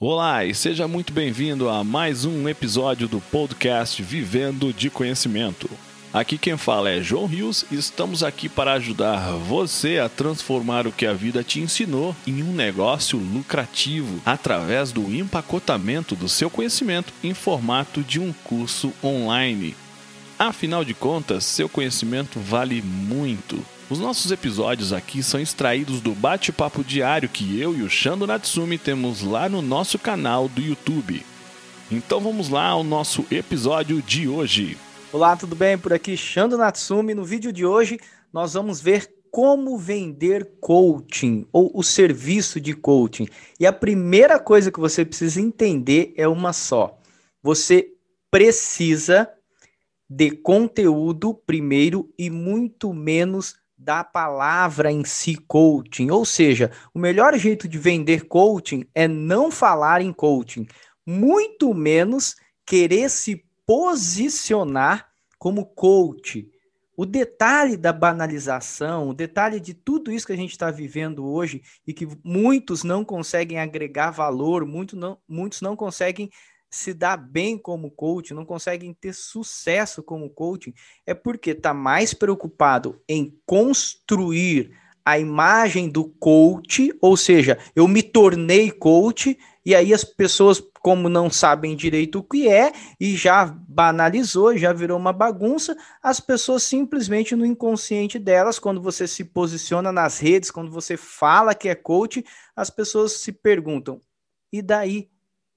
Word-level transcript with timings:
Olá 0.00 0.44
e 0.44 0.54
seja 0.54 0.86
muito 0.86 1.12
bem-vindo 1.12 1.68
a 1.68 1.82
mais 1.82 2.24
um 2.24 2.48
episódio 2.48 3.08
do 3.08 3.20
podcast 3.20 4.00
Vivendo 4.00 4.72
de 4.72 4.88
Conhecimento. 4.88 5.68
Aqui 6.12 6.38
quem 6.38 6.56
fala 6.56 6.88
é 6.88 7.02
João 7.02 7.26
Rios 7.26 7.64
e 7.68 7.74
estamos 7.74 8.22
aqui 8.22 8.48
para 8.48 8.74
ajudar 8.74 9.32
você 9.32 9.98
a 9.98 10.08
transformar 10.08 10.86
o 10.86 10.92
que 10.92 11.04
a 11.04 11.12
vida 11.12 11.42
te 11.42 11.58
ensinou 11.58 12.14
em 12.24 12.44
um 12.44 12.52
negócio 12.52 13.18
lucrativo 13.18 14.22
através 14.24 14.92
do 14.92 15.12
empacotamento 15.12 16.14
do 16.14 16.28
seu 16.28 16.48
conhecimento 16.48 17.12
em 17.20 17.34
formato 17.34 18.00
de 18.00 18.20
um 18.20 18.32
curso 18.44 18.92
online. 19.02 19.74
Afinal 20.38 20.84
de 20.84 20.94
contas, 20.94 21.42
seu 21.42 21.68
conhecimento 21.68 22.38
vale 22.38 22.80
muito. 22.80 23.60
Os 23.90 23.98
nossos 23.98 24.30
episódios 24.30 24.92
aqui 24.92 25.22
são 25.22 25.40
extraídos 25.40 26.02
do 26.02 26.12
bate-papo 26.14 26.84
diário 26.84 27.26
que 27.26 27.58
eu 27.58 27.74
e 27.74 27.80
o 27.80 27.88
Shando 27.88 28.26
Natsumi 28.26 28.76
temos 28.76 29.22
lá 29.22 29.48
no 29.48 29.62
nosso 29.62 29.98
canal 29.98 30.46
do 30.46 30.60
YouTube. 30.60 31.24
Então 31.90 32.20
vamos 32.20 32.50
lá 32.50 32.66
ao 32.66 32.84
nosso 32.84 33.24
episódio 33.30 34.02
de 34.02 34.28
hoje. 34.28 34.76
Olá, 35.10 35.34
tudo 35.36 35.56
bem? 35.56 35.78
Por 35.78 35.94
aqui 35.94 36.18
Shando 36.18 36.58
Natsumi. 36.58 37.14
No 37.14 37.24
vídeo 37.24 37.50
de 37.50 37.64
hoje 37.64 37.98
nós 38.30 38.52
vamos 38.52 38.78
ver 38.78 39.10
como 39.30 39.78
vender 39.78 40.58
coaching 40.60 41.46
ou 41.50 41.70
o 41.74 41.82
serviço 41.82 42.60
de 42.60 42.74
coaching. 42.74 43.26
E 43.58 43.66
a 43.66 43.72
primeira 43.72 44.38
coisa 44.38 44.70
que 44.70 44.78
você 44.78 45.02
precisa 45.02 45.40
entender 45.40 46.12
é 46.14 46.28
uma 46.28 46.52
só. 46.52 46.98
Você 47.42 47.88
precisa 48.30 49.26
de 50.10 50.30
conteúdo 50.30 51.32
primeiro 51.32 52.12
e 52.18 52.28
muito 52.28 52.92
menos 52.92 53.56
da 53.78 54.02
palavra 54.02 54.90
em 54.90 55.04
si 55.04 55.36
coaching. 55.36 56.10
Ou 56.10 56.24
seja, 56.24 56.72
o 56.92 56.98
melhor 56.98 57.38
jeito 57.38 57.68
de 57.68 57.78
vender 57.78 58.26
coaching 58.26 58.84
é 58.94 59.06
não 59.06 59.50
falar 59.50 60.02
em 60.02 60.12
coaching, 60.12 60.66
muito 61.06 61.72
menos 61.72 62.36
querer 62.66 63.08
se 63.08 63.44
posicionar 63.64 65.08
como 65.38 65.64
coach. 65.64 66.50
O 66.96 67.06
detalhe 67.06 67.76
da 67.76 67.92
banalização, 67.92 69.08
o 69.08 69.14
detalhe 69.14 69.60
de 69.60 69.72
tudo 69.72 70.10
isso 70.10 70.26
que 70.26 70.32
a 70.32 70.36
gente 70.36 70.50
está 70.50 70.68
vivendo 70.68 71.24
hoje 71.24 71.62
e 71.86 71.94
que 71.94 72.08
muitos 72.24 72.82
não 72.82 73.04
conseguem 73.04 73.60
agregar 73.60 74.10
valor, 74.10 74.66
muito 74.66 74.96
não, 74.96 75.16
muitos 75.28 75.60
não 75.60 75.76
conseguem 75.76 76.28
se 76.70 76.92
dá 76.92 77.16
bem 77.16 77.56
como 77.56 77.90
coach, 77.90 78.34
não 78.34 78.44
conseguem 78.44 78.92
ter 78.92 79.14
sucesso 79.14 80.02
como 80.02 80.30
coaching, 80.30 80.74
é 81.06 81.14
porque 81.14 81.50
está 81.50 81.72
mais 81.72 82.12
preocupado 82.12 83.00
em 83.08 83.38
construir 83.46 84.70
a 85.04 85.18
imagem 85.18 85.88
do 85.88 86.04
coach, 86.04 86.92
ou 87.00 87.16
seja, 87.16 87.58
eu 87.74 87.88
me 87.88 88.02
tornei 88.02 88.70
coach, 88.70 89.38
e 89.64 89.74
aí 89.74 89.94
as 89.94 90.04
pessoas, 90.04 90.62
como 90.82 91.08
não 91.08 91.30
sabem 91.30 91.74
direito 91.74 92.18
o 92.18 92.22
que 92.22 92.46
é, 92.46 92.72
e 93.00 93.16
já 93.16 93.46
banalizou, 93.46 94.54
já 94.56 94.70
virou 94.70 94.98
uma 94.98 95.12
bagunça, 95.12 95.74
as 96.02 96.20
pessoas 96.20 96.62
simplesmente 96.62 97.34
no 97.34 97.46
inconsciente 97.46 98.18
delas, 98.18 98.58
quando 98.58 98.82
você 98.82 99.08
se 99.08 99.24
posiciona 99.24 99.90
nas 99.90 100.18
redes, 100.18 100.50
quando 100.50 100.70
você 100.70 100.94
fala 100.94 101.54
que 101.54 101.70
é 101.70 101.74
coach, 101.74 102.22
as 102.54 102.68
pessoas 102.68 103.12
se 103.12 103.32
perguntam: 103.32 104.02
e 104.52 104.60
daí? 104.60 105.08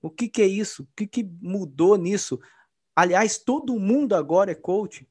O 0.02 0.10
que, 0.10 0.28
que 0.28 0.42
é 0.42 0.48
isso? 0.48 0.84
O 0.84 0.88
que, 0.96 1.06
que 1.06 1.24
mudou 1.42 1.98
nisso? 1.98 2.40
Aliás, 2.96 3.38
todo 3.38 3.80
mundo 3.80 4.16
agora 4.16 4.52
é 4.52 4.56
coach. 4.56 5.08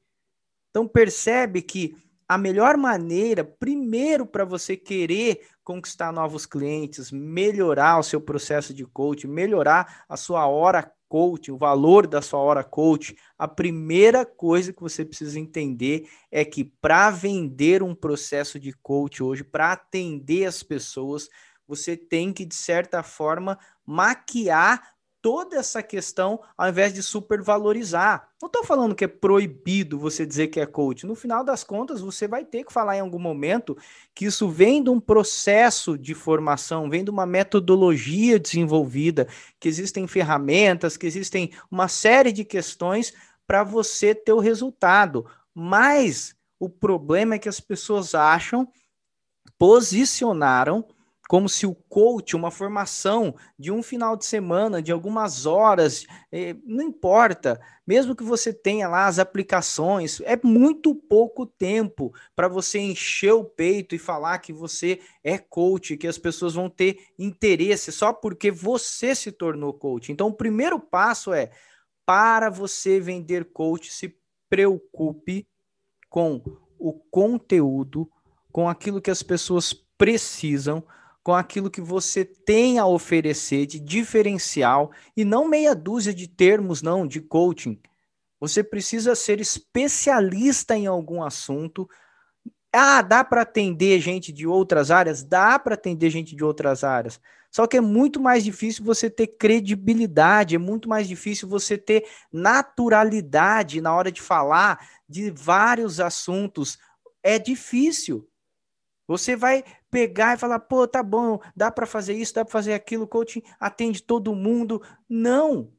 Então 0.70 0.86
percebe 0.86 1.62
que 1.62 1.96
a 2.28 2.38
melhor 2.38 2.76
maneira, 2.76 3.42
primeiro, 3.44 4.24
para 4.24 4.44
você 4.44 4.76
querer 4.76 5.48
conquistar 5.64 6.12
novos 6.12 6.46
clientes, 6.46 7.10
melhorar 7.10 7.98
o 7.98 8.04
seu 8.04 8.20
processo 8.20 8.72
de 8.72 8.84
coach, 8.84 9.26
melhorar 9.26 10.04
a 10.08 10.16
sua 10.16 10.46
hora 10.46 10.92
coach, 11.08 11.50
o 11.50 11.58
valor 11.58 12.06
da 12.06 12.22
sua 12.22 12.38
hora 12.38 12.62
coach, 12.62 13.16
a 13.36 13.48
primeira 13.48 14.24
coisa 14.24 14.72
que 14.72 14.80
você 14.80 15.04
precisa 15.04 15.40
entender 15.40 16.08
é 16.30 16.44
que 16.44 16.62
para 16.62 17.10
vender 17.10 17.82
um 17.82 17.96
processo 17.96 18.60
de 18.60 18.72
coach 18.72 19.20
hoje, 19.20 19.42
para 19.42 19.72
atender 19.72 20.44
as 20.44 20.62
pessoas, 20.62 21.28
você 21.70 21.96
tem 21.96 22.32
que, 22.32 22.44
de 22.44 22.56
certa 22.56 23.00
forma, 23.00 23.56
maquiar 23.86 24.92
toda 25.22 25.56
essa 25.56 25.84
questão 25.84 26.40
ao 26.58 26.68
invés 26.68 26.92
de 26.92 27.00
supervalorizar. 27.00 28.28
Não 28.42 28.48
estou 28.48 28.64
falando 28.64 28.94
que 28.94 29.04
é 29.04 29.08
proibido 29.08 30.00
você 30.00 30.26
dizer 30.26 30.48
que 30.48 30.58
é 30.58 30.66
coach. 30.66 31.06
No 31.06 31.14
final 31.14 31.44
das 31.44 31.62
contas, 31.62 32.00
você 32.00 32.26
vai 32.26 32.44
ter 32.44 32.64
que 32.64 32.72
falar 32.72 32.96
em 32.96 33.00
algum 33.00 33.20
momento 33.20 33.76
que 34.14 34.24
isso 34.24 34.48
vem 34.48 34.82
de 34.82 34.90
um 34.90 34.98
processo 34.98 35.96
de 35.96 36.12
formação, 36.12 36.90
vem 36.90 37.04
de 37.04 37.10
uma 37.10 37.24
metodologia 37.24 38.36
desenvolvida, 38.36 39.28
que 39.60 39.68
existem 39.68 40.08
ferramentas, 40.08 40.96
que 40.96 41.06
existem 41.06 41.52
uma 41.70 41.86
série 41.86 42.32
de 42.32 42.44
questões 42.44 43.12
para 43.46 43.62
você 43.62 44.12
ter 44.12 44.32
o 44.32 44.40
resultado. 44.40 45.24
Mas 45.54 46.34
o 46.58 46.68
problema 46.68 47.36
é 47.36 47.38
que 47.38 47.48
as 47.48 47.60
pessoas 47.60 48.12
acham, 48.12 48.66
posicionaram 49.56 50.84
como 51.30 51.48
se 51.48 51.64
o 51.64 51.76
coach, 51.76 52.34
uma 52.34 52.50
formação 52.50 53.36
de 53.56 53.70
um 53.70 53.84
final 53.84 54.16
de 54.16 54.26
semana, 54.26 54.82
de 54.82 54.90
algumas 54.90 55.46
horas, 55.46 56.04
eh, 56.32 56.56
não 56.64 56.82
importa, 56.82 57.60
mesmo 57.86 58.16
que 58.16 58.24
você 58.24 58.52
tenha 58.52 58.88
lá 58.88 59.06
as 59.06 59.20
aplicações, 59.20 60.20
é 60.22 60.36
muito 60.42 60.92
pouco 60.92 61.46
tempo 61.46 62.12
para 62.34 62.48
você 62.48 62.80
encher 62.80 63.30
o 63.30 63.44
peito 63.44 63.94
e 63.94 63.98
falar 63.98 64.38
que 64.38 64.52
você 64.52 64.98
é 65.22 65.38
coach, 65.38 65.96
que 65.96 66.08
as 66.08 66.18
pessoas 66.18 66.54
vão 66.54 66.68
ter 66.68 66.98
interesse 67.16 67.92
só 67.92 68.12
porque 68.12 68.50
você 68.50 69.14
se 69.14 69.30
tornou 69.30 69.72
coach. 69.72 70.10
Então, 70.10 70.26
o 70.26 70.34
primeiro 70.34 70.80
passo 70.80 71.32
é 71.32 71.52
para 72.04 72.50
você 72.50 72.98
vender 72.98 73.52
coach, 73.52 73.92
se 73.92 74.16
preocupe 74.48 75.46
com 76.08 76.42
o 76.76 76.92
conteúdo, 76.92 78.10
com 78.50 78.68
aquilo 78.68 79.00
que 79.00 79.12
as 79.12 79.22
pessoas 79.22 79.72
precisam 79.96 80.84
com 81.22 81.34
aquilo 81.34 81.70
que 81.70 81.80
você 81.80 82.24
tem 82.24 82.78
a 82.78 82.86
oferecer 82.86 83.66
de 83.66 83.78
diferencial 83.78 84.90
e 85.16 85.24
não 85.24 85.48
meia 85.48 85.74
dúzia 85.74 86.14
de 86.14 86.26
termos 86.26 86.82
não 86.82 87.06
de 87.06 87.20
coaching. 87.20 87.80
Você 88.40 88.64
precisa 88.64 89.14
ser 89.14 89.38
especialista 89.38 90.76
em 90.76 90.86
algum 90.86 91.22
assunto. 91.22 91.88
Ah, 92.72 93.02
dá 93.02 93.22
para 93.22 93.42
atender 93.42 94.00
gente 94.00 94.32
de 94.32 94.46
outras 94.46 94.90
áreas? 94.90 95.22
Dá 95.22 95.58
para 95.58 95.74
atender 95.74 96.08
gente 96.08 96.34
de 96.34 96.42
outras 96.42 96.82
áreas. 96.82 97.20
Só 97.50 97.66
que 97.66 97.76
é 97.76 97.80
muito 97.80 98.20
mais 98.20 98.44
difícil 98.44 98.84
você 98.84 99.10
ter 99.10 99.26
credibilidade, 99.26 100.54
é 100.54 100.58
muito 100.58 100.88
mais 100.88 101.08
difícil 101.08 101.48
você 101.48 101.76
ter 101.76 102.06
naturalidade 102.32 103.80
na 103.80 103.94
hora 103.94 104.10
de 104.10 104.22
falar 104.22 104.88
de 105.08 105.30
vários 105.30 106.00
assuntos. 106.00 106.78
É 107.22 107.38
difícil. 107.38 108.26
Você 109.06 109.34
vai 109.34 109.64
pegar 109.90 110.36
e 110.36 110.38
falar, 110.38 110.60
pô, 110.60 110.86
tá 110.86 111.02
bom, 111.02 111.40
dá 111.54 111.70
para 111.70 111.86
fazer 111.86 112.14
isso, 112.14 112.34
dá 112.34 112.44
para 112.44 112.52
fazer 112.52 112.74
aquilo, 112.74 113.06
coaching 113.06 113.42
atende 113.58 114.02
todo 114.02 114.34
mundo. 114.34 114.82
Não. 115.08 115.70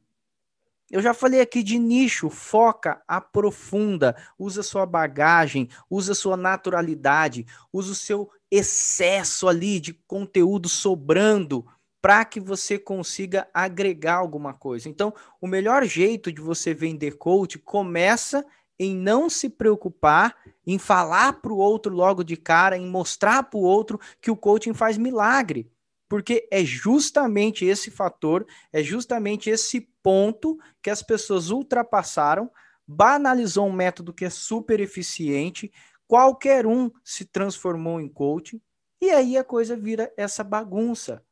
Eu 0.91 1.01
já 1.01 1.13
falei 1.13 1.39
aqui 1.39 1.63
de 1.63 1.79
nicho, 1.79 2.29
foca, 2.29 3.01
aprofunda, 3.07 4.13
usa 4.37 4.61
sua 4.61 4.85
bagagem, 4.85 5.69
usa 5.89 6.13
sua 6.13 6.35
naturalidade, 6.35 7.45
usa 7.71 7.93
o 7.93 7.95
seu 7.95 8.29
excesso 8.51 9.47
ali 9.47 9.79
de 9.79 9.93
conteúdo 9.93 10.67
sobrando 10.67 11.65
para 12.01 12.25
que 12.25 12.41
você 12.41 12.77
consiga 12.77 13.47
agregar 13.53 14.15
alguma 14.15 14.53
coisa. 14.53 14.89
Então, 14.89 15.13
o 15.39 15.47
melhor 15.47 15.85
jeito 15.85 16.29
de 16.29 16.41
você 16.41 16.73
vender 16.73 17.17
coach 17.17 17.57
começa 17.59 18.45
em 18.81 18.95
não 18.95 19.29
se 19.29 19.47
preocupar 19.47 20.35
em 20.65 20.79
falar 20.79 21.33
para 21.33 21.53
o 21.53 21.57
outro 21.57 21.93
logo 21.93 22.23
de 22.23 22.35
cara, 22.35 22.75
em 22.75 22.87
mostrar 22.87 23.43
para 23.43 23.59
o 23.59 23.61
outro 23.63 23.99
que 24.19 24.31
o 24.31 24.35
coaching 24.35 24.73
faz 24.73 24.97
milagre. 24.97 25.71
Porque 26.09 26.47
é 26.51 26.65
justamente 26.65 27.63
esse 27.63 27.91
fator, 27.91 28.43
é 28.73 28.81
justamente 28.81 29.51
esse 29.51 29.81
ponto 30.01 30.57
que 30.81 30.89
as 30.89 31.03
pessoas 31.03 31.51
ultrapassaram, 31.51 32.49
banalizou 32.87 33.67
um 33.67 33.71
método 33.71 34.11
que 34.11 34.25
é 34.25 34.31
super 34.31 34.79
eficiente, 34.79 35.71
qualquer 36.07 36.65
um 36.65 36.89
se 37.03 37.23
transformou 37.23 38.01
em 38.01 38.09
coaching, 38.09 38.59
e 38.99 39.11
aí 39.11 39.37
a 39.37 39.43
coisa 39.43 39.77
vira 39.77 40.11
essa 40.17 40.43
bagunça. 40.43 41.23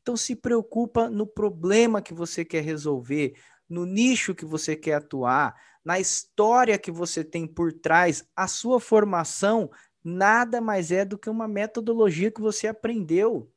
Então 0.00 0.16
se 0.16 0.34
preocupa 0.34 1.10
no 1.10 1.26
problema 1.26 2.00
que 2.00 2.14
você 2.14 2.42
quer 2.42 2.62
resolver, 2.62 3.34
no 3.68 3.84
nicho 3.84 4.34
que 4.34 4.44
você 4.44 4.76
quer 4.76 4.94
atuar, 4.94 5.54
na 5.84 6.00
história 6.00 6.78
que 6.78 6.90
você 6.90 7.22
tem 7.22 7.46
por 7.46 7.72
trás, 7.72 8.24
a 8.34 8.48
sua 8.48 8.80
formação 8.80 9.70
nada 10.02 10.60
mais 10.60 10.90
é 10.92 11.04
do 11.04 11.18
que 11.18 11.28
uma 11.28 11.48
metodologia 11.48 12.30
que 12.30 12.40
você 12.40 12.68
aprendeu. 12.68 13.50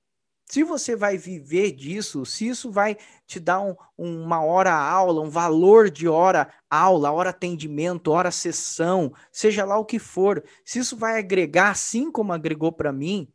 Se 0.46 0.64
você 0.64 0.96
vai 0.96 1.16
viver 1.16 1.72
disso, 1.72 2.26
se 2.26 2.48
isso 2.48 2.72
vai 2.72 2.98
te 3.28 3.40
dar 3.40 3.62
um, 3.62 3.76
uma 3.96 4.44
hora 4.44 4.74
aula, 4.74 5.22
um 5.22 5.30
valor 5.30 5.92
de 5.92 6.08
hora 6.08 6.52
aula, 6.68 7.12
hora 7.12 7.30
atendimento, 7.30 8.12
hora 8.12 8.32
sessão, 8.32 9.14
seja 9.32 9.64
lá 9.64 9.78
o 9.78 9.86
que 9.86 10.00
for, 10.00 10.44
se 10.66 10.80
isso 10.80 10.98
vai 10.98 11.20
agregar 11.20 11.70
assim 11.70 12.12
como 12.12 12.34
agregou 12.34 12.72
para 12.72 12.92
mim, 12.92 13.32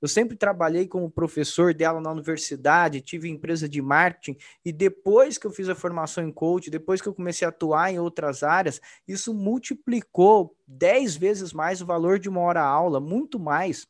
Eu 0.00 0.08
sempre 0.08 0.36
trabalhei 0.36 0.86
como 0.86 1.10
professor 1.10 1.74
dela 1.74 2.00
na 2.00 2.10
universidade, 2.10 3.00
tive 3.00 3.28
empresa 3.28 3.68
de 3.68 3.82
marketing, 3.82 4.38
e 4.64 4.72
depois 4.72 5.36
que 5.36 5.46
eu 5.46 5.50
fiz 5.50 5.68
a 5.68 5.74
formação 5.74 6.24
em 6.24 6.32
coach, 6.32 6.70
depois 6.70 7.02
que 7.02 7.08
eu 7.08 7.14
comecei 7.14 7.44
a 7.44 7.50
atuar 7.50 7.92
em 7.92 7.98
outras 7.98 8.42
áreas, 8.42 8.80
isso 9.06 9.34
multiplicou 9.34 10.56
10 10.66 11.16
vezes 11.16 11.52
mais 11.52 11.82
o 11.82 11.86
valor 11.86 12.18
de 12.18 12.28
uma 12.28 12.40
hora 12.40 12.62
aula, 12.62 12.98
muito 12.98 13.38
mais. 13.38 13.86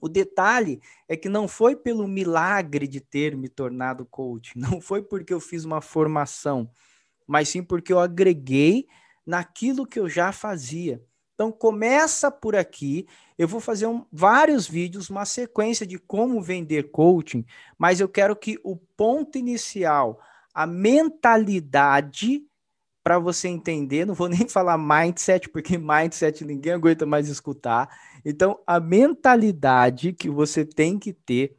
O 0.00 0.08
detalhe 0.08 0.80
é 1.08 1.16
que 1.16 1.28
não 1.28 1.48
foi 1.48 1.74
pelo 1.76 2.06
milagre 2.06 2.86
de 2.86 3.00
ter 3.00 3.36
me 3.36 3.48
tornado 3.48 4.06
coach, 4.06 4.52
não 4.58 4.80
foi 4.80 5.02
porque 5.02 5.34
eu 5.34 5.40
fiz 5.40 5.64
uma 5.64 5.80
formação, 5.80 6.70
mas 7.26 7.48
sim 7.48 7.62
porque 7.62 7.92
eu 7.92 7.98
agreguei 7.98 8.86
naquilo 9.26 9.86
que 9.86 10.00
eu 10.00 10.08
já 10.08 10.32
fazia. 10.32 11.02
Então 11.34 11.52
começa 11.52 12.30
por 12.30 12.56
aqui. 12.56 13.06
Eu 13.38 13.46
vou 13.46 13.60
fazer 13.60 13.86
um, 13.86 14.04
vários 14.12 14.66
vídeos, 14.66 15.08
uma 15.08 15.24
sequência 15.24 15.86
de 15.86 15.96
como 15.96 16.42
vender 16.42 16.90
coaching, 16.90 17.46
mas 17.78 18.00
eu 18.00 18.08
quero 18.08 18.34
que 18.34 18.58
o 18.64 18.76
ponto 18.76 19.38
inicial, 19.38 20.20
a 20.52 20.66
mentalidade 20.66 22.42
para 23.04 23.18
você 23.18 23.48
entender, 23.48 24.04
não 24.04 24.12
vou 24.12 24.28
nem 24.28 24.48
falar 24.48 24.76
mindset, 24.76 25.48
porque 25.48 25.78
mindset 25.78 26.44
ninguém 26.44 26.72
aguenta 26.72 27.06
mais 27.06 27.28
escutar. 27.28 27.88
Então, 28.24 28.60
a 28.66 28.80
mentalidade 28.80 30.12
que 30.12 30.28
você 30.28 30.64
tem 30.64 30.98
que 30.98 31.12
ter 31.12 31.56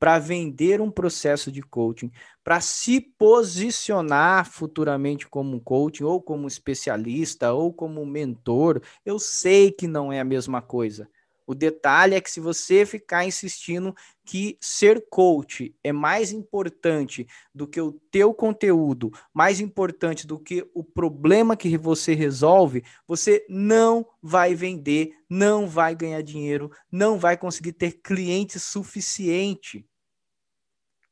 para 0.00 0.18
vender 0.18 0.80
um 0.80 0.90
processo 0.90 1.52
de 1.52 1.62
coaching, 1.62 2.10
para 2.42 2.60
se 2.60 3.00
posicionar 3.00 4.50
futuramente 4.50 5.28
como 5.28 5.56
um 5.56 5.60
coaching, 5.60 6.04
ou 6.04 6.20
como 6.20 6.48
especialista, 6.48 7.52
ou 7.52 7.72
como 7.72 8.04
mentor, 8.04 8.82
eu 9.04 9.18
sei 9.18 9.70
que 9.70 9.86
não 9.86 10.12
é 10.12 10.18
a 10.18 10.24
mesma 10.24 10.60
coisa. 10.60 11.08
O 11.50 11.54
detalhe 11.56 12.14
é 12.14 12.20
que 12.20 12.30
se 12.30 12.38
você 12.38 12.86
ficar 12.86 13.24
insistindo 13.24 13.92
que 14.24 14.56
ser 14.60 15.04
coach 15.10 15.74
é 15.82 15.90
mais 15.90 16.30
importante 16.30 17.26
do 17.52 17.66
que 17.66 17.80
o 17.80 17.90
teu 17.90 18.32
conteúdo, 18.32 19.10
mais 19.34 19.58
importante 19.58 20.28
do 20.28 20.38
que 20.38 20.64
o 20.72 20.84
problema 20.84 21.56
que 21.56 21.76
você 21.76 22.14
resolve, 22.14 22.84
você 23.04 23.44
não 23.48 24.06
vai 24.22 24.54
vender, 24.54 25.10
não 25.28 25.66
vai 25.66 25.92
ganhar 25.96 26.22
dinheiro, 26.22 26.70
não 26.88 27.18
vai 27.18 27.36
conseguir 27.36 27.72
ter 27.72 28.00
cliente 28.00 28.60
suficiente. 28.60 29.84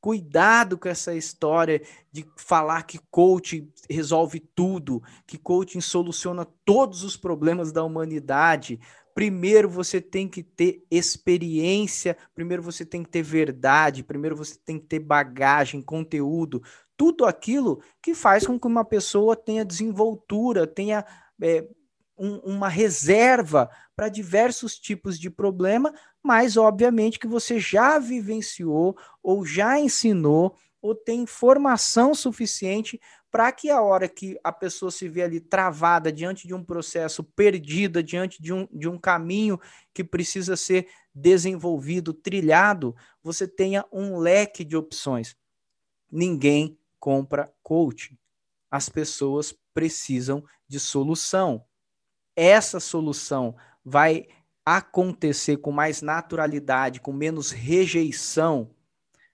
Cuidado 0.00 0.79
com 0.79 0.88
essa 0.88 1.12
história 1.17 1.82
de 2.12 2.25
falar 2.37 2.84
que 2.84 3.00
coaching 3.11 3.69
resolve 3.91 4.38
tudo, 4.38 5.02
que 5.26 5.37
coaching 5.37 5.81
soluciona 5.81 6.46
todos 6.64 7.02
os 7.02 7.17
problemas 7.17 7.73
da 7.73 7.82
humanidade. 7.82 8.79
Primeiro 9.19 9.69
você 9.69 10.00
tem 10.00 10.29
que 10.29 10.44
ter 10.44 10.87
experiência, 10.88 12.17
primeiro 12.37 12.62
você 12.62 12.87
tem 12.87 13.03
que 13.03 13.09
ter 13.09 13.20
verdade, 13.20 14.05
primeiro 14.05 14.37
você 14.37 14.56
tem 14.65 14.79
que 14.79 14.87
ter 14.87 15.00
bagagem, 15.00 15.82
conteúdo, 15.82 16.62
tudo 16.97 17.26
aquilo 17.26 17.82
que 18.00 18.15
faz 18.15 18.47
com 18.47 18.56
que 18.61 18.67
uma 18.69 18.85
pessoa 18.85 19.35
tenha 19.35 19.65
desenvoltura, 19.65 20.69
tenha 20.69 21.05
é, 21.43 21.67
um, 22.17 22.37
uma 22.44 22.69
reserva 22.69 23.69
para 23.97 24.09
diversos 24.09 24.79
tipos 24.79 25.19
de 25.19 25.29
problema, 25.29 25.93
mas 26.23 26.56
obviamente 26.56 27.19
que 27.19 27.26
você 27.26 27.59
já 27.59 27.99
vivenciou 27.99 28.97
ou 29.20 29.44
já 29.44 29.81
ensinou 29.81 30.55
ou 30.81 30.94
tem 30.94 31.23
informação 31.23 32.15
suficiente 32.15 33.00
para 33.30 33.52
que 33.52 33.70
a 33.70 33.82
hora 33.82 34.08
que 34.08 34.38
a 34.42 34.52
pessoa 34.52 34.90
se 34.90 35.08
vê 35.08 35.22
ali 35.22 35.40
travada 35.40 36.10
diante 36.12 36.46
de 36.46 36.54
um 36.54 36.64
processo, 36.64 37.22
perdida 37.22 38.02
diante 38.02 38.42
de 38.42 38.52
um, 38.52 38.66
de 38.72 38.88
um 38.88 38.98
caminho 38.98 39.60
que 39.92 40.02
precisa 40.02 40.56
ser 40.56 40.88
desenvolvido, 41.14 42.14
trilhado, 42.14 42.94
você 43.22 43.46
tenha 43.46 43.84
um 43.92 44.19
leque 44.19 44.64
de 44.64 44.76
opções. 44.76 45.36
Ninguém 46.10 46.78
compra 46.98 47.52
coach. 47.62 48.19
As 48.70 48.88
pessoas 48.88 49.54
precisam 49.74 50.44
de 50.66 50.81
solução 50.81 51.64
essa 52.38 52.78
solução 52.78 53.56
vai 53.84 54.28
acontecer 54.64 55.56
com 55.56 55.72
mais 55.72 56.00
naturalidade, 56.00 57.00
com 57.00 57.12
menos 57.12 57.50
rejeição, 57.50 58.70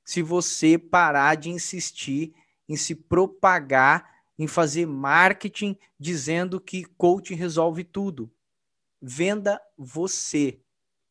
se 0.02 0.22
você 0.22 0.78
parar 0.78 1.34
de 1.34 1.50
insistir 1.50 2.32
em 2.68 2.76
se 2.76 2.94
propagar, 2.94 4.22
em 4.38 4.46
fazer 4.46 4.86
marketing 4.86 5.76
dizendo 5.98 6.60
que 6.60 6.84
coaching 6.84 7.34
resolve 7.34 7.84
tudo. 7.84 8.32
Venda 9.00 9.60
você, 9.76 10.60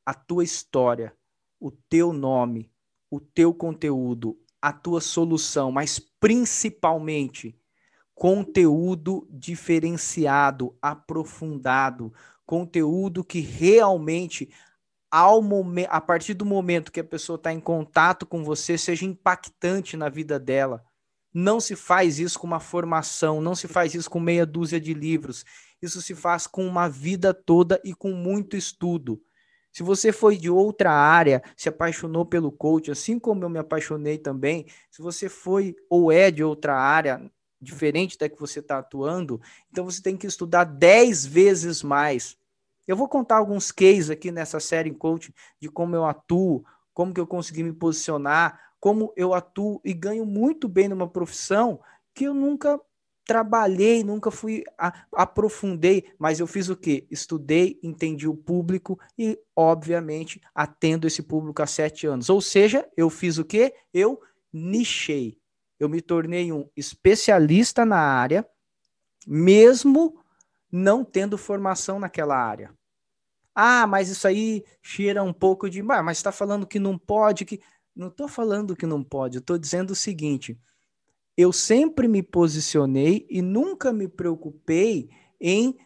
a 0.06 0.14
tua 0.14 0.44
história, 0.44 1.16
o 1.60 1.72
teu 1.72 2.12
nome, 2.12 2.72
o 3.10 3.20
teu 3.20 3.54
conteúdo, 3.54 4.38
a 4.62 4.74
tua 4.74 5.00
solução, 5.00 5.72
mas 5.72 6.00
principalmente 6.20 7.56
conteúdo 8.16 9.28
diferenciado, 9.30 10.78
aprofundado, 10.82 12.14
conteúdo 12.46 13.24
que 13.24 13.40
realmente 13.40 14.50
ao 15.12 15.44
momento, 15.44 15.90
a 15.92 16.02
partir 16.02 16.34
do 16.34 16.44
momento 16.44 16.92
que 16.92 17.00
a 17.00 17.04
pessoa 17.04 17.36
está 17.36 17.54
em 17.54 17.60
contato 17.60 18.26
com 18.26 18.44
você, 18.44 18.78
seja 18.80 19.06
impactante 19.06 19.96
na 19.96 20.10
vida 20.10 20.40
dela. 20.40 20.84
Não 21.34 21.60
se 21.60 21.76
faz 21.76 22.20
isso 22.20 22.38
com 22.38 22.46
uma 22.46 22.60
formação, 22.60 23.42
não 23.42 23.56
se 23.56 23.68
faz 23.68 23.96
isso 23.96 24.10
com 24.10 24.20
meia 24.20 24.46
dúzia 24.46 24.80
de 24.80 24.94
livros. 24.94 25.44
Isso 25.82 26.02
se 26.02 26.14
faz 26.14 26.46
com 26.46 26.66
uma 26.66 26.88
vida 26.88 27.34
toda 27.34 27.82
e 27.84 27.94
com 27.94 28.12
muito 28.12 28.56
estudo. 28.56 29.22
Se 29.72 29.82
você 29.82 30.12
foi 30.12 30.38
de 30.38 30.52
outra 30.52 30.92
área, 30.92 31.42
se 31.58 31.68
apaixonou 31.68 32.24
pelo 32.24 32.52
coach, 32.52 32.92
assim 32.92 33.18
como 33.18 33.44
eu 33.44 33.50
me 33.50 33.58
apaixonei 33.58 34.20
também, 34.20 34.68
se 34.92 35.02
você 35.02 35.28
foi 35.28 35.76
ou 35.90 36.12
é 36.12 36.30
de 36.30 36.44
outra 36.44 36.76
área, 36.76 37.28
diferente 37.60 38.18
da 38.18 38.30
que 38.30 38.40
você 38.40 38.60
está 38.60 38.78
atuando, 38.78 39.42
então 39.72 39.84
você 39.84 40.00
tem 40.02 40.16
que 40.16 40.28
estudar 40.28 40.66
10 40.66 41.26
vezes 41.26 41.82
mais. 41.82 42.38
Eu 42.88 42.96
vou 42.96 43.08
contar 43.08 43.38
alguns 43.38 43.72
cases 43.72 44.12
aqui 44.12 44.32
nessa 44.32 44.60
série 44.60 44.90
em 44.90 44.94
coaching 44.94 45.34
de 45.60 45.70
como 45.70 45.96
eu 45.96 46.06
atuo, 46.06 46.64
como 46.94 47.14
que 47.14 47.20
eu 47.20 47.26
consegui 47.26 47.64
me 47.64 47.74
posicionar, 47.74 48.60
como 48.84 49.14
eu 49.16 49.34
atuo 49.34 49.80
e 49.82 49.94
ganho 49.94 50.26
muito 50.26 50.68
bem 50.68 50.90
numa 50.90 51.08
profissão 51.08 51.80
que 52.14 52.26
eu 52.26 52.34
nunca 52.34 52.78
trabalhei, 53.26 54.04
nunca 54.04 54.30
fui 54.30 54.66
a, 54.78 55.06
aprofundei, 55.14 56.12
mas 56.20 56.42
eu 56.42 56.48
fiz 56.48 56.68
o 56.68 56.76
quê? 56.76 57.08
Estudei, 57.10 57.80
entendi 57.82 58.28
o 58.28 58.36
público 58.36 59.00
e, 59.18 59.40
obviamente, 59.56 60.42
atendo 60.54 61.08
esse 61.08 61.24
público 61.24 61.62
há 61.62 61.66
sete 61.66 62.06
anos. 62.06 62.30
Ou 62.30 62.42
seja, 62.42 62.86
eu 62.98 63.10
fiz 63.10 63.38
o 63.38 63.46
quê? 63.46 63.74
Eu 63.94 64.20
nichei 64.52 65.38
eu 65.80 65.90
me 65.90 66.02
tornei 66.02 66.52
um 66.52 66.70
especialista 66.76 67.86
na 67.86 68.00
área, 68.00 68.48
mesmo 69.26 70.20
não 70.72 71.04
tendo 71.04 71.38
formação 71.38 72.00
naquela 72.00 72.38
área. 72.38 72.74
Ah, 73.56 73.86
mas 73.86 74.10
isso 74.10 74.28
aí 74.28 74.64
cheira 74.82 75.22
um 75.22 75.34
pouco 75.34 75.70
de. 75.70 75.84
Mas 75.84 76.18
está 76.18 76.32
falando 76.32 76.66
que 76.66 76.80
não 76.80 76.98
pode, 76.98 77.46
que. 77.46 77.62
Não 77.96 78.08
estou 78.08 78.28
falando 78.28 78.76
que 78.76 78.86
não 78.86 79.04
pode, 79.04 79.38
estou 79.38 79.58
dizendo 79.58 79.92
o 79.92 79.96
seguinte: 79.96 80.60
eu 81.38 81.52
sempre 81.54 82.08
me 82.08 82.24
posicionei 82.24 83.26
e 83.30 83.42
nunca 83.42 83.94
me 83.94 84.08
preocupei 84.08 85.10
em 85.40 85.78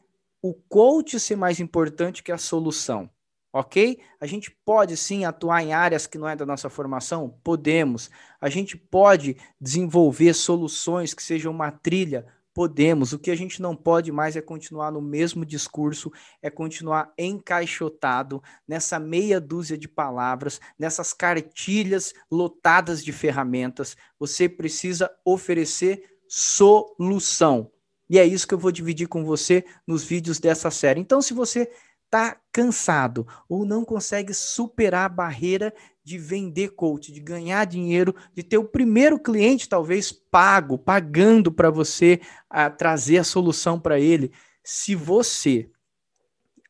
o 0.42 0.54
coach 0.54 1.20
ser 1.20 1.36
mais 1.36 1.60
importante 1.60 2.24
que 2.24 2.32
a 2.32 2.38
solução 2.38 3.10
ok? 3.58 4.00
A 4.20 4.26
gente 4.26 4.52
pode 4.66 4.96
sim 4.96 5.26
atuar 5.26 5.64
em 5.64 5.74
áreas 5.74 6.06
que 6.06 6.18
não 6.18 6.28
é 6.28 6.36
da 6.36 6.46
nossa 6.46 6.70
formação? 6.70 7.40
Podemos. 7.44 8.10
A 8.40 8.50
gente 8.50 8.78
pode 8.78 9.38
desenvolver 9.60 10.34
soluções 10.34 11.14
que 11.14 11.24
sejam 11.24 11.52
uma 11.52 11.72
trilha? 11.72 12.26
Podemos. 12.58 13.14
O 13.14 13.20
que 13.20 13.30
a 13.30 13.36
gente 13.36 13.62
não 13.62 13.76
pode 13.76 14.12
mais 14.12 14.36
é 14.36 14.42
continuar 14.42 14.92
no 14.92 15.00
mesmo 15.00 15.46
discurso, 15.46 16.12
é 16.42 16.50
continuar 16.50 17.14
encaixotado 17.16 18.42
nessa 18.68 18.98
meia 18.98 19.40
dúzia 19.40 19.78
de 19.78 19.88
palavras, 19.88 20.60
nessas 20.80 21.14
cartilhas 21.14 22.16
lotadas 22.32 23.06
de 23.06 23.12
ferramentas. 23.12 23.96
Você 24.20 24.50
precisa 24.50 25.08
oferecer 25.24 26.18
solução. 26.28 27.70
E 28.10 28.18
é 28.18 28.26
isso 28.26 28.48
que 28.48 28.56
eu 28.56 28.58
vou 28.58 28.72
dividir 28.72 29.08
com 29.08 29.24
você 29.24 29.64
nos 29.86 30.04
vídeos 30.04 30.40
dessa 30.40 30.72
série. 30.72 31.00
Então, 31.00 31.22
se 31.22 31.36
você 31.36 31.70
está 32.08 32.38
cansado 32.52 33.28
ou 33.48 33.66
não 33.66 33.86
consegue 33.86 34.34
superar 34.34 35.06
a 35.06 35.14
barreira 35.14 35.74
de 36.04 36.18
vender 36.18 36.70
coach, 36.70 37.12
de 37.12 37.20
ganhar 37.20 37.66
dinheiro, 37.66 38.16
de 38.34 38.42
ter 38.42 38.58
o 38.58 38.64
primeiro 38.64 39.20
cliente 39.20 39.70
talvez 39.70 40.12
pago, 40.12 40.78
pagando 40.78 41.52
para 41.52 41.70
você 41.70 42.22
a, 42.50 42.70
trazer 42.70 43.18
a 43.18 43.24
solução 43.24 43.80
para 43.80 44.00
ele. 44.00 44.32
Se 44.64 44.96
você 44.96 45.70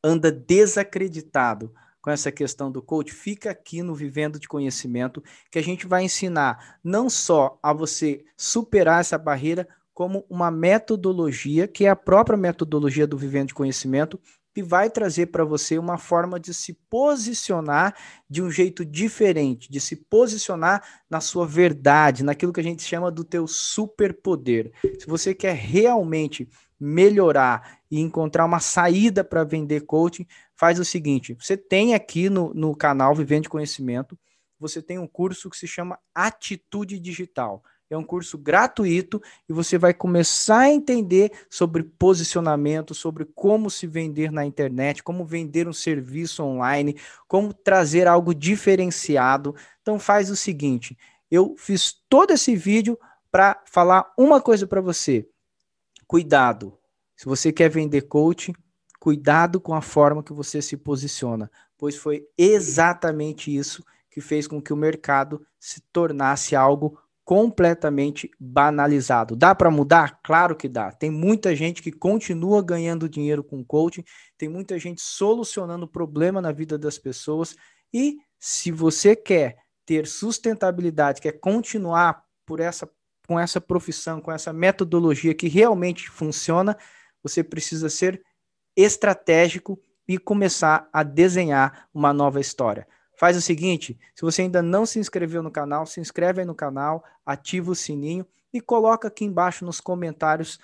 anda 0.04 0.32
desacreditado 0.32 1.72
com 2.02 2.10
essa 2.10 2.32
questão 2.32 2.72
do 2.72 2.82
coach, 2.82 3.14
fica 3.14 3.52
aqui 3.52 3.84
no 3.84 3.94
Vivendo 3.94 4.40
de 4.40 4.48
Conhecimento, 4.48 5.24
que 5.52 5.60
a 5.60 5.64
gente 5.64 5.86
vai 5.86 6.04
ensinar 6.04 6.80
não 6.84 7.10
só 7.10 7.60
a 7.62 7.72
você 7.74 8.26
superar 8.36 9.02
essa 9.02 9.18
barreira, 9.18 9.68
como 9.94 10.24
uma 10.30 10.52
metodologia, 10.52 11.68
que 11.68 11.86
é 11.86 11.90
a 11.90 11.96
própria 11.96 12.38
metodologia 12.38 13.08
do 13.08 13.18
Vivendo 13.18 13.48
de 13.48 13.56
Conhecimento, 13.56 14.20
e 14.58 14.62
vai 14.64 14.90
trazer 14.90 15.28
para 15.28 15.46
você 15.46 15.78
uma 15.78 16.00
forma 16.00 16.40
de 16.40 16.52
se 16.52 16.74
posicionar 16.90 17.96
de 18.28 18.42
um 18.42 18.50
jeito 18.50 18.84
diferente, 18.84 19.72
de 19.72 19.80
se 19.80 19.96
posicionar 19.96 20.84
na 21.08 21.22
sua 21.22 21.46
verdade, 21.46 22.24
naquilo 22.24 22.52
que 22.52 22.60
a 22.60 22.64
gente 22.64 22.82
chama 22.82 23.12
do 23.12 23.24
teu 23.24 23.46
superpoder. 23.46 24.72
Se 25.00 25.06
você 25.06 25.36
quer 25.36 25.54
realmente 25.54 26.50
melhorar 26.80 27.78
e 27.90 28.00
encontrar 28.00 28.46
uma 28.46 28.60
saída 28.60 29.24
para 29.24 29.44
vender 29.44 29.82
coaching, 29.82 30.26
faz 30.56 30.80
o 30.80 30.86
seguinte: 30.86 31.36
você 31.40 31.56
tem 31.56 31.94
aqui 31.94 32.28
no, 32.28 32.52
no 32.56 32.76
canal 32.76 33.14
Vivendo 33.14 33.50
Conhecimento, 33.50 34.18
você 34.60 34.82
tem 34.82 34.98
um 34.98 35.08
curso 35.08 35.52
que 35.52 35.58
se 35.58 35.68
chama 35.68 36.00
Atitude 36.16 37.00
Digital. 37.00 37.64
É 37.90 37.98
um 37.98 38.04
curso 38.04 38.38
gratuito 38.38 39.22
e 39.48 39.54
você 39.54 39.78
vai 39.78 39.94
começar 39.94 40.60
a 40.60 40.70
entender 40.70 41.32
sobre 41.50 41.84
posicionamento, 41.84 42.94
sobre 42.94 43.24
como 43.24 43.70
se 43.70 43.88
vender 43.88 44.32
na 44.32 44.46
internet, 44.46 45.02
como 45.02 45.26
vender 45.26 45.68
um 45.68 45.74
serviço 45.74 46.44
online, 46.44 46.98
como 47.28 47.54
trazer 47.54 48.06
algo 48.06 48.36
diferenciado. 48.36 49.56
Então 49.82 49.98
faz 49.98 50.30
o 50.30 50.36
seguinte, 50.36 50.98
eu 51.32 51.56
fiz 51.58 51.94
todo 52.10 52.32
esse 52.32 52.56
vídeo 52.56 53.00
para 53.32 53.62
falar 53.66 54.12
uma 54.18 54.42
coisa 54.42 54.68
para 54.68 54.82
você. 54.82 55.28
Cuidado. 56.06 56.78
Se 57.16 57.26
você 57.26 57.52
quer 57.52 57.70
vender 57.70 58.04
coaching, 58.04 58.54
cuidado 59.00 59.60
com 59.60 59.74
a 59.74 59.82
forma 59.82 60.24
que 60.24 60.34
você 60.34 60.62
se 60.62 60.76
posiciona, 60.76 61.50
pois 61.78 61.96
foi 61.96 62.28
exatamente 62.38 63.56
isso 63.56 63.84
que 64.10 64.22
fez 64.22 64.48
com 64.48 64.62
que 64.62 64.74
o 64.74 64.78
mercado 64.78 65.46
se 65.60 65.82
tornasse 65.92 66.56
algo 66.56 67.00
completamente 67.28 68.32
banalizado. 68.40 69.36
Dá 69.36 69.54
para 69.54 69.70
mudar? 69.70 70.22
Claro 70.24 70.56
que 70.56 70.70
dá. 70.70 70.94
Tem 70.94 71.12
muita 71.12 71.54
gente 71.54 71.84
que 71.84 71.92
continua 71.92 72.64
ganhando 72.64 73.10
dinheiro 73.10 73.44
com 73.44 73.66
coaching, 73.66 74.06
tem 74.38 74.48
muita 74.48 74.80
gente 74.80 75.02
solucionando 75.02 75.86
problema 75.86 76.42
na 76.42 76.54
vida 76.54 76.78
das 76.78 76.98
pessoas 76.98 77.54
e 77.94 78.16
se 78.40 78.72
você 78.72 79.14
quer 79.14 79.58
ter 79.86 80.08
sustentabilidade, 80.08 81.20
quer 81.20 81.34
continuar 81.34 82.24
por 82.46 82.62
essa 82.62 82.90
com 83.28 83.38
essa 83.38 83.60
profissão, 83.60 84.22
com 84.22 84.32
essa 84.32 84.54
metodologia 84.54 85.34
que 85.34 85.50
realmente 85.50 86.10
funciona, 86.10 86.78
você 87.22 87.44
precisa 87.44 87.90
ser 87.90 88.24
estratégico 88.74 89.78
e 90.08 90.18
começar 90.18 90.88
a 90.94 91.04
desenhar 91.04 91.90
uma 91.94 92.14
nova 92.14 92.40
história. 92.40 92.88
Faz 93.18 93.36
o 93.36 93.42
seguinte, 93.42 94.00
se 94.14 94.22
você 94.22 94.44
ainda 94.44 94.62
não 94.62 94.86
se 94.86 95.00
inscreveu 95.00 95.42
no 95.42 95.50
canal, 95.50 95.88
se 95.88 96.00
inscreve 96.00 96.42
aí 96.42 96.46
no 96.46 96.54
canal, 96.54 97.04
ativa 97.26 97.72
o 97.72 97.76
sininho 97.76 98.26
e 98.54 98.62
coloca 98.62 99.08
aqui 99.08 99.26
embaixo 99.26 99.66
nos 99.66 99.82
comentários. 99.82 100.60